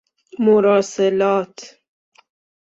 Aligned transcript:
مراسلات 0.39 1.55